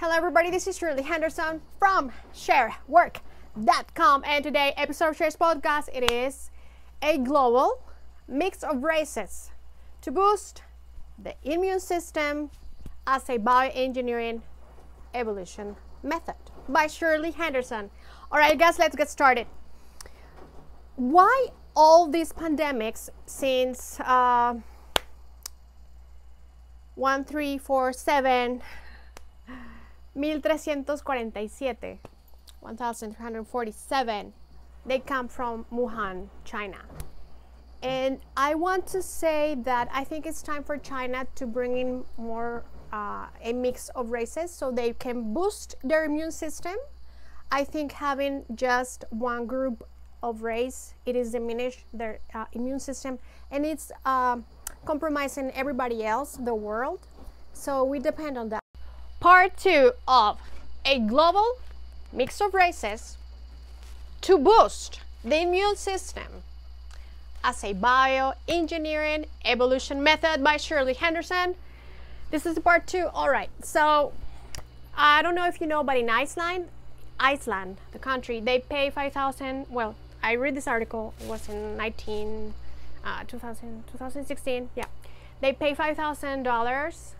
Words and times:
Hello 0.00 0.14
everybody, 0.14 0.48
this 0.48 0.66
is 0.66 0.78
Shirley 0.78 1.02
Henderson 1.02 1.60
from 1.78 2.10
sharework.com 2.34 4.24
and 4.24 4.42
today 4.42 4.72
episode 4.78 5.10
of 5.10 5.16
Share's 5.18 5.36
podcast 5.36 5.90
it 5.92 6.10
is 6.10 6.50
a 7.02 7.18
global 7.18 7.82
mix 8.26 8.62
of 8.62 8.82
races 8.82 9.50
to 10.00 10.10
boost 10.10 10.62
the 11.22 11.34
immune 11.42 11.80
system 11.80 12.50
as 13.06 13.28
a 13.28 13.36
bioengineering 13.36 14.40
evolution 15.12 15.76
method 16.02 16.36
by 16.66 16.86
Shirley 16.86 17.32
Henderson. 17.32 17.90
All 18.32 18.38
right 18.38 18.58
guys, 18.58 18.78
let's 18.78 18.96
get 18.96 19.10
started. 19.10 19.46
Why 20.96 21.48
all 21.76 22.08
these 22.08 22.32
pandemics 22.32 23.10
since 23.26 24.00
uh, 24.00 24.54
1, 26.94 27.24
3, 27.26 27.58
4, 27.58 27.92
7 27.92 28.62
1347, 30.14 31.98
1347, 32.60 34.32
they 34.86 34.98
come 34.98 35.28
from 35.28 35.64
Wuhan, 35.72 36.28
China. 36.44 36.78
And 37.82 38.20
I 38.36 38.54
want 38.54 38.86
to 38.88 39.02
say 39.02 39.56
that 39.62 39.88
I 39.92 40.04
think 40.04 40.26
it's 40.26 40.42
time 40.42 40.62
for 40.62 40.76
China 40.76 41.26
to 41.36 41.46
bring 41.46 41.78
in 41.78 42.04
more 42.18 42.64
uh, 42.92 43.26
a 43.42 43.52
mix 43.52 43.88
of 43.90 44.10
races 44.10 44.50
so 44.50 44.70
they 44.70 44.92
can 44.94 45.32
boost 45.32 45.76
their 45.82 46.04
immune 46.04 46.32
system. 46.32 46.76
I 47.50 47.64
think 47.64 47.92
having 47.92 48.44
just 48.54 49.04
one 49.10 49.46
group 49.46 49.88
of 50.22 50.42
race, 50.42 50.94
it 51.06 51.16
is 51.16 51.32
diminished 51.32 51.84
their 51.94 52.18
uh, 52.34 52.44
immune 52.52 52.80
system 52.80 53.18
and 53.50 53.64
it's 53.64 53.90
uh, 54.04 54.36
compromising 54.84 55.50
everybody 55.52 56.04
else, 56.04 56.36
the 56.36 56.54
world. 56.54 57.06
So 57.52 57.84
we 57.84 57.98
depend 57.98 58.36
on 58.36 58.50
that 58.50 58.59
part 59.20 59.54
two 59.58 59.92
of 60.08 60.38
a 60.84 60.98
global 60.98 61.58
mix 62.12 62.40
of 62.40 62.54
races 62.54 63.18
to 64.22 64.38
boost 64.38 65.00
the 65.22 65.42
immune 65.42 65.76
system 65.76 66.42
as 67.44 67.62
a 67.62 67.74
bioengineering 67.74 69.26
evolution 69.44 70.02
method 70.02 70.42
by 70.42 70.56
Shirley 70.56 70.94
Henderson. 70.94 71.54
This 72.30 72.46
is 72.46 72.58
part 72.58 72.86
two. 72.86 73.08
All 73.12 73.30
right, 73.30 73.50
so 73.62 74.12
I 74.96 75.22
don't 75.22 75.34
know 75.34 75.46
if 75.46 75.60
you 75.60 75.66
know, 75.66 75.82
but 75.84 75.96
in 75.96 76.08
Iceland, 76.08 76.68
Iceland, 77.18 77.76
the 77.92 77.98
country, 77.98 78.40
they 78.40 78.60
pay 78.60 78.88
5,000. 78.88 79.66
Well, 79.68 79.94
I 80.22 80.34
read 80.34 80.54
this 80.56 80.66
article, 80.66 81.14
it 81.20 81.26
was 81.26 81.48
in 81.48 81.76
19, 81.76 82.54
uh, 83.04 83.24
2000, 83.26 83.84
2016. 83.92 84.70
Yeah, 84.74 84.84
they 85.40 85.52
pay 85.52 85.74
$5,000 85.74 87.14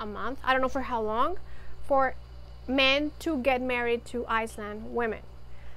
a 0.00 0.06
month. 0.06 0.40
I 0.42 0.52
don't 0.52 0.62
know 0.62 0.68
for 0.68 0.82
how 0.82 1.00
long 1.00 1.38
for 1.86 2.14
men 2.66 3.12
to 3.20 3.38
get 3.38 3.60
married 3.60 4.04
to 4.06 4.24
Iceland 4.26 4.94
women. 4.94 5.20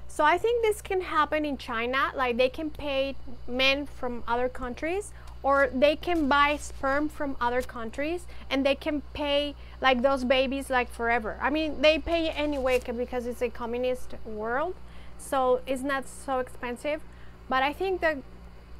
So 0.07 0.23
I 0.23 0.37
think 0.37 0.63
this 0.63 0.81
can 0.81 1.01
happen 1.01 1.43
in 1.43 1.57
China, 1.57 2.11
like 2.15 2.37
they 2.37 2.49
can 2.49 2.69
pay 2.69 3.15
men 3.47 3.87
from 3.87 4.23
other 4.27 4.47
countries 4.47 5.11
or 5.41 5.69
they 5.73 5.95
can 5.95 6.29
buy 6.29 6.55
sperm 6.57 7.09
from 7.09 7.35
other 7.41 7.61
countries 7.61 8.27
and 8.49 8.65
they 8.65 8.75
can 8.75 9.01
pay 9.13 9.55
like 9.81 10.01
those 10.03 10.23
babies 10.23 10.69
like 10.69 10.89
forever. 10.89 11.37
I 11.41 11.49
mean, 11.49 11.81
they 11.81 11.99
pay 11.99 12.29
anyway 12.29 12.79
because 12.79 13.25
it's 13.25 13.41
a 13.41 13.49
communist 13.49 14.13
world, 14.23 14.75
so 15.17 15.61
it's 15.65 15.81
not 15.81 16.07
so 16.07 16.39
expensive. 16.39 17.01
But 17.49 17.63
I 17.63 17.73
think 17.73 18.01
that 18.01 18.17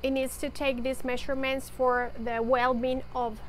it 0.03 0.11
needs 0.11 0.37
to 0.37 0.49
take 0.49 0.83
these 0.83 1.03
measurements 1.03 1.67
for 1.67 2.11
the 2.21 2.43
well-being 2.43 3.03
of 3.15 3.39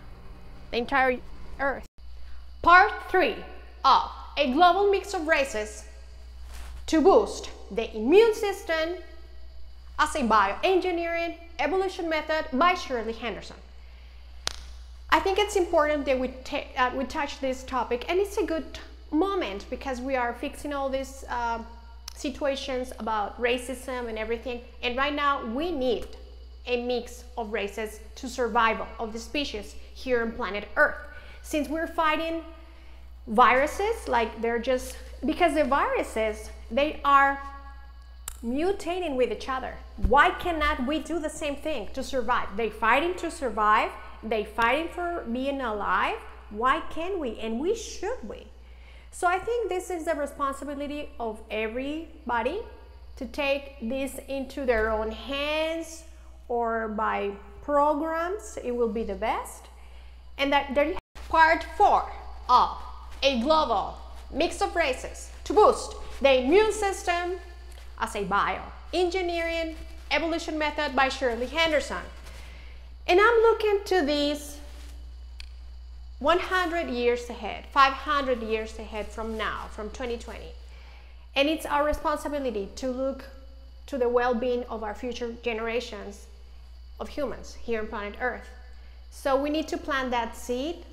the 0.70 0.78
entire 0.78 1.18
earth. 1.60 1.86
Part 2.62 2.92
3 3.10 3.36
of 3.84 4.10
a 4.36 4.52
global 4.52 4.90
mix 4.90 5.14
of 5.14 5.26
races 5.26 5.84
to 6.86 7.00
boost 7.00 7.50
the 7.70 7.94
immune 7.96 8.34
system 8.34 8.96
as 9.98 10.14
a 10.16 10.20
bioengineering 10.20 11.36
evolution 11.58 12.08
method 12.08 12.46
by 12.52 12.74
Shirley 12.74 13.12
Henderson. 13.12 13.56
I 15.10 15.20
think 15.20 15.38
it's 15.38 15.56
important 15.56 16.04
that 16.06 16.18
we, 16.18 16.32
uh, 16.76 16.90
we 16.94 17.04
touch 17.04 17.40
this 17.40 17.62
topic 17.62 18.06
and 18.08 18.18
it's 18.18 18.36
a 18.36 18.44
good 18.44 18.78
moment 19.10 19.66
because 19.70 20.00
we 20.00 20.16
are 20.16 20.34
fixing 20.34 20.72
all 20.72 20.88
these 20.88 21.24
uh, 21.28 21.62
situations 22.14 22.92
about 22.98 23.40
racism 23.40 24.08
and 24.08 24.18
everything 24.18 24.60
and 24.82 24.96
right 24.96 25.14
now 25.14 25.44
we 25.46 25.70
need 25.70 26.08
a 26.66 26.84
mix 26.84 27.24
of 27.36 27.52
races 27.52 28.00
to 28.16 28.28
survival 28.28 28.86
of 28.98 29.12
the 29.12 29.18
species 29.18 29.76
here 29.94 30.22
on 30.22 30.32
planet 30.32 30.66
Earth. 30.76 30.96
Since 31.44 31.68
we're 31.68 31.86
fighting 31.86 32.42
viruses, 33.26 34.08
like 34.08 34.40
they're 34.40 34.58
just, 34.58 34.96
because 35.24 35.54
the 35.54 35.64
viruses, 35.64 36.50
they 36.70 37.00
are 37.04 37.38
mutating 38.42 39.14
with 39.14 39.30
each 39.30 39.48
other. 39.48 39.74
Why 40.08 40.30
cannot 40.30 40.86
we 40.86 41.00
do 41.00 41.18
the 41.20 41.28
same 41.28 41.54
thing 41.54 41.88
to 41.92 42.02
survive? 42.02 42.48
They 42.56 42.70
fighting 42.70 43.14
to 43.16 43.30
survive, 43.30 43.90
they 44.22 44.44
fighting 44.44 44.88
for 44.88 45.24
being 45.30 45.60
alive. 45.60 46.16
Why 46.48 46.80
can 46.88 47.20
we? 47.20 47.38
And 47.38 47.60
we 47.60 47.76
should 47.76 48.26
we? 48.26 48.46
So 49.10 49.26
I 49.26 49.38
think 49.38 49.68
this 49.68 49.90
is 49.90 50.06
the 50.06 50.14
responsibility 50.14 51.10
of 51.20 51.40
everybody 51.50 52.62
to 53.16 53.26
take 53.26 53.76
this 53.82 54.18
into 54.28 54.64
their 54.64 54.90
own 54.90 55.10
hands 55.10 56.04
or 56.48 56.88
by 56.88 57.32
programs, 57.62 58.58
it 58.64 58.74
will 58.74 58.88
be 58.88 59.04
the 59.04 59.14
best. 59.14 59.66
And 60.38 60.50
that 60.52 60.74
there 60.74 60.94
part 61.28 61.64
four 61.76 62.10
of 62.48 62.76
a 63.22 63.40
global 63.40 63.98
mix 64.30 64.60
of 64.60 64.74
races 64.76 65.30
to 65.44 65.52
boost 65.52 65.94
the 66.20 66.40
immune 66.42 66.72
system 66.72 67.38
as 67.98 68.14
a 68.14 68.24
bioengineering 68.24 69.74
evolution 70.10 70.58
method 70.58 70.94
by 70.94 71.08
Shirley 71.08 71.46
Henderson. 71.46 72.04
And 73.06 73.20
I'm 73.20 73.40
looking 73.42 73.80
to 73.86 74.02
these 74.02 74.58
100 76.20 76.88
years 76.88 77.28
ahead, 77.28 77.66
500 77.72 78.42
years 78.42 78.78
ahead 78.78 79.08
from 79.08 79.36
now, 79.36 79.66
from 79.70 79.90
2020. 79.90 80.40
And 81.36 81.48
it's 81.48 81.66
our 81.66 81.84
responsibility 81.84 82.68
to 82.76 82.88
look 82.88 83.24
to 83.86 83.98
the 83.98 84.08
well-being 84.08 84.64
of 84.64 84.82
our 84.82 84.94
future 84.94 85.34
generations 85.42 86.26
of 87.00 87.08
humans 87.08 87.54
here 87.54 87.80
on 87.80 87.88
planet 87.88 88.14
Earth. 88.20 88.48
So 89.10 89.40
we 89.40 89.50
need 89.50 89.68
to 89.68 89.76
plant 89.76 90.10
that 90.12 90.36
seed 90.36 90.84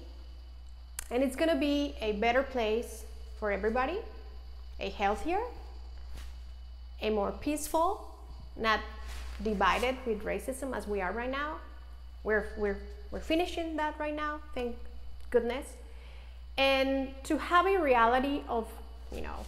and 1.12 1.22
it's 1.22 1.36
gonna 1.36 1.56
be 1.56 1.94
a 2.02 2.14
better 2.14 2.42
place 2.42 3.04
for 3.38 3.52
everybody, 3.52 3.98
a 4.80 4.90
healthier, 4.90 5.42
a 7.02 7.10
more 7.10 7.32
peaceful, 7.34 8.10
not 8.56 8.80
divided 9.44 9.96
with 10.06 10.24
racism 10.24 10.76
as 10.76 10.88
we 10.88 11.02
are 11.02 11.12
right 11.12 11.30
now. 11.30 11.58
We're, 12.24 12.48
we're, 12.58 12.78
we're 13.12 13.20
finishing 13.20 13.76
that 13.76 14.00
right 14.00 14.16
now, 14.16 14.40
thank 14.56 14.76
goodness. 15.30 15.66
And 16.58 17.10
to 17.26 17.38
have 17.38 17.66
a 17.66 17.78
reality 17.78 18.42
of, 18.48 18.68
you 19.12 19.22
know, 19.22 19.46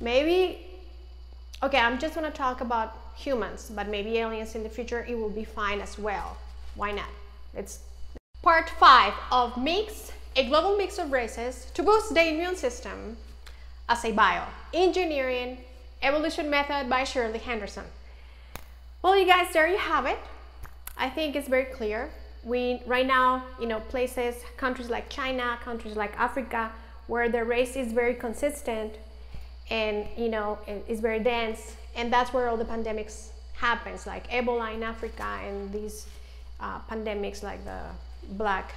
maybe, 0.00 0.66
okay, 1.62 1.78
I'm 1.78 1.98
just 1.98 2.16
gonna 2.16 2.30
talk 2.32 2.62
about 2.62 2.96
humans, 3.16 3.70
but 3.72 3.86
maybe 3.86 4.18
aliens 4.18 4.56
in 4.56 4.64
the 4.64 4.68
future, 4.68 5.04
it 5.08 5.16
will 5.16 5.30
be 5.30 5.44
fine 5.44 5.80
as 5.80 5.98
well. 5.98 6.36
Why 6.74 6.90
not? 6.90 7.08
It's 7.54 7.80
Part 8.42 8.70
5 8.70 9.12
of 9.32 9.58
Mix, 9.58 10.12
a 10.34 10.48
global 10.48 10.74
mix 10.74 10.98
of 10.98 11.12
races 11.12 11.66
to 11.74 11.82
boost 11.82 12.14
the 12.14 12.26
immune 12.26 12.56
system 12.56 13.18
as 13.86 14.02
a 14.02 14.12
bioengineering 14.12 15.58
evolution 16.00 16.48
method 16.48 16.88
by 16.88 17.04
Shirley 17.04 17.38
Henderson. 17.38 17.84
Well, 19.02 19.18
you 19.18 19.26
guys, 19.26 19.52
there 19.52 19.68
you 19.68 19.76
have 19.76 20.06
it. 20.06 20.18
I 20.96 21.10
think 21.10 21.36
it's 21.36 21.48
very 21.48 21.66
clear. 21.66 22.08
We, 22.42 22.80
right 22.86 23.06
now, 23.06 23.44
you 23.60 23.66
know, 23.66 23.80
places, 23.80 24.36
countries 24.56 24.88
like 24.88 25.10
China, 25.10 25.58
countries 25.62 25.94
like 25.94 26.18
Africa, 26.18 26.72
where 27.08 27.28
the 27.28 27.44
race 27.44 27.76
is 27.76 27.92
very 27.92 28.14
consistent 28.14 28.94
and, 29.68 30.06
you 30.16 30.30
know, 30.30 30.58
is 30.88 31.00
very 31.00 31.20
dense. 31.20 31.76
And 31.94 32.10
that's 32.10 32.32
where 32.32 32.48
all 32.48 32.56
the 32.56 32.64
pandemics 32.64 33.32
happens, 33.52 34.06
like 34.06 34.30
Ebola 34.30 34.74
in 34.74 34.82
Africa 34.82 35.40
and 35.44 35.70
these 35.70 36.06
uh, 36.58 36.80
pandemics 36.90 37.42
like 37.42 37.62
the 37.66 37.82
Black 38.30 38.74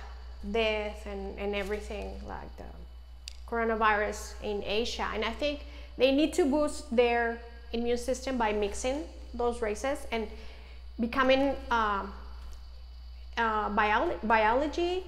Death 0.51 1.05
and, 1.05 1.37
and 1.39 1.55
everything 1.55 2.13
like 2.27 2.57
the 2.57 2.63
coronavirus 3.47 4.33
in 4.43 4.63
Asia. 4.65 5.07
And 5.13 5.23
I 5.23 5.31
think 5.31 5.65
they 5.97 6.11
need 6.11 6.33
to 6.33 6.45
boost 6.45 6.93
their 6.95 7.39
immune 7.71 7.97
system 7.97 8.37
by 8.37 8.51
mixing 8.51 9.03
those 9.33 9.61
races 9.61 9.99
and 10.11 10.27
becoming 10.99 11.55
uh, 11.71 12.05
uh, 13.37 13.69
bio 13.69 14.17
biology 14.23 15.03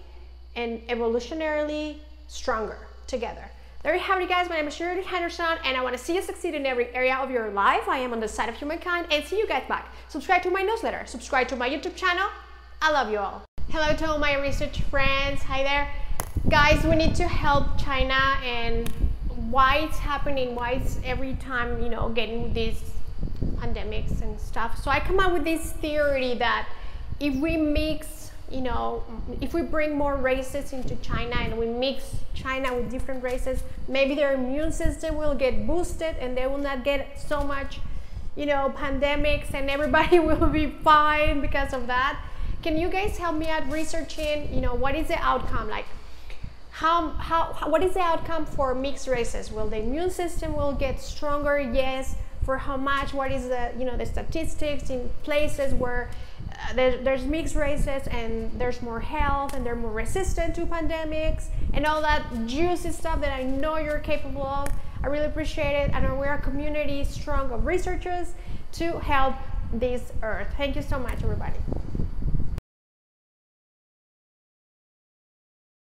and 0.55 0.81
evolutionarily 0.87 1.97
stronger 2.27 2.77
together. 3.07 3.43
There 3.83 3.93
you 3.93 4.01
have 4.01 4.19
it 4.19 4.29
guys, 4.29 4.49
my 4.49 4.55
name 4.55 4.67
is 4.67 4.75
Shirley 4.75 5.03
Henderson 5.03 5.57
and 5.63 5.77
I 5.77 5.83
want 5.83 5.95
to 5.95 6.03
see 6.03 6.15
you 6.15 6.21
succeed 6.21 6.55
in 6.55 6.65
every 6.65 6.87
area 6.95 7.15
of 7.17 7.29
your 7.29 7.51
life. 7.51 7.87
I 7.87 7.99
am 7.99 8.13
on 8.13 8.19
the 8.19 8.27
side 8.27 8.49
of 8.49 8.55
humankind 8.55 9.07
and 9.11 9.23
see 9.23 9.37
you 9.37 9.47
guys 9.47 9.63
back. 9.67 9.93
Subscribe 10.09 10.41
to 10.43 10.49
my 10.49 10.63
newsletter, 10.63 11.03
subscribe 11.05 11.47
to 11.49 11.55
my 11.55 11.69
YouTube 11.69 11.95
channel. 11.95 12.27
I 12.81 12.91
love 12.91 13.11
you 13.11 13.19
all. 13.19 13.45
Hello 13.77 13.93
to 13.93 14.07
all 14.07 14.19
my 14.19 14.39
research 14.39 14.79
friends. 14.83 15.43
Hi 15.43 15.61
there. 15.61 15.91
guys, 16.47 16.81
we 16.85 16.95
need 16.95 17.13
to 17.15 17.27
help 17.27 17.77
China 17.77 18.37
and 18.41 18.87
why 19.51 19.79
it's 19.79 19.97
happening, 19.97 20.55
why 20.55 20.79
it's 20.79 20.97
every 21.03 21.33
time, 21.41 21.83
you 21.83 21.89
know, 21.89 22.07
getting 22.07 22.53
these 22.53 22.81
pandemics 23.57 24.21
and 24.21 24.39
stuff. 24.39 24.81
So 24.81 24.89
I 24.89 25.01
come 25.01 25.19
up 25.19 25.33
with 25.33 25.43
this 25.43 25.73
theory 25.73 26.35
that 26.35 26.69
if 27.19 27.35
we 27.35 27.57
mix, 27.57 28.31
you 28.49 28.61
know, 28.61 29.03
if 29.41 29.53
we 29.53 29.61
bring 29.61 29.97
more 29.97 30.15
races 30.15 30.71
into 30.71 30.95
China 31.01 31.35
and 31.35 31.57
we 31.57 31.65
mix 31.65 32.15
China 32.33 32.73
with 32.73 32.89
different 32.89 33.23
races, 33.23 33.61
maybe 33.89 34.15
their 34.15 34.35
immune 34.35 34.71
system 34.71 35.17
will 35.17 35.35
get 35.35 35.67
boosted 35.67 36.15
and 36.21 36.37
they 36.37 36.47
will 36.47 36.63
not 36.69 36.85
get 36.85 37.19
so 37.19 37.43
much, 37.43 37.81
you 38.37 38.45
know, 38.45 38.73
pandemics 38.77 39.53
and 39.53 39.69
everybody 39.69 40.17
will 40.29 40.47
be 40.47 40.67
fine 40.81 41.41
because 41.41 41.73
of 41.73 41.87
that. 41.87 42.17
Can 42.61 42.77
you 42.77 42.89
guys 42.89 43.17
help 43.17 43.35
me 43.35 43.49
out 43.49 43.69
researching, 43.69 44.53
you 44.53 44.61
know, 44.61 44.73
what 44.73 44.95
is 44.95 45.07
the 45.07 45.19
outcome? 45.19 45.69
Like 45.69 45.85
how, 46.75 47.11
how, 47.11 47.69
what 47.69 47.81
is 47.83 47.93
the 47.93 48.01
outcome 48.01 48.45
for 48.45 48.75
mixed 48.75 49.07
races? 49.07 49.49
Will 49.49 49.69
the 49.69 49.77
immune 49.77 50.09
system 50.09 50.53
will 50.53 50.73
get 50.73 50.99
stronger? 50.99 51.57
Yes. 51.57 52.15
For 52.43 52.57
how 52.57 52.75
much? 52.75 53.13
What 53.13 53.31
is 53.31 53.47
the, 53.47 53.71
you 53.79 53.85
know, 53.85 53.95
the 53.95 54.05
statistics 54.05 54.89
in 54.89 55.09
places 55.23 55.73
where 55.73 56.11
uh, 56.51 56.73
there, 56.73 56.97
there's 56.97 57.23
mixed 57.23 57.55
races 57.55 58.05
and 58.07 58.51
there's 58.59 58.81
more 58.81 58.99
health 58.99 59.53
and 59.53 59.65
they're 59.65 59.77
more 59.77 59.91
resistant 59.91 60.53
to 60.55 60.65
pandemics 60.65 61.45
and 61.73 61.85
all 61.85 62.01
that 62.01 62.25
juicy 62.45 62.91
stuff 62.91 63.21
that 63.21 63.31
I 63.31 63.43
know 63.43 63.77
you're 63.77 63.99
capable 63.99 64.45
of. 64.45 64.67
I 65.01 65.07
really 65.07 65.27
appreciate 65.27 65.85
it. 65.85 65.91
And 65.93 66.19
we're 66.19 66.33
a 66.33 66.41
community 66.41 67.05
strong 67.05 67.51
of 67.51 67.65
researchers 67.65 68.33
to 68.73 68.99
help 68.99 69.35
this 69.71 70.11
earth. 70.21 70.49
Thank 70.57 70.75
you 70.75 70.81
so 70.81 70.99
much, 70.99 71.23
everybody. 71.23 71.57